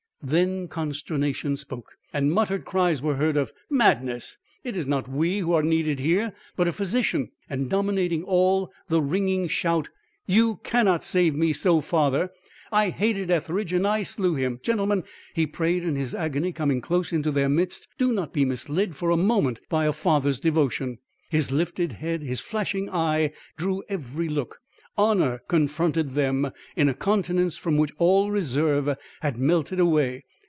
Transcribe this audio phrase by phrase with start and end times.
[0.23, 4.37] Then consternation spoke, and muttered cries were heard of "Madness!
[4.63, 9.01] It is not we who are needed here but a physician!" and dominating all, the
[9.01, 9.89] ringing shout:
[10.27, 12.29] "You cannot save me so, father.
[12.71, 14.59] I hated Etheridge and I slew him.
[14.61, 18.95] Gentlemen," he prayed in his agony, coming close into their midst, "do not be misled
[18.95, 20.99] for a moment by a father's devotion."
[21.31, 24.59] His lifted head, his flashing eye, drew every look.
[24.97, 30.25] Honour confronted them in a countenance from which all reserve had melted away.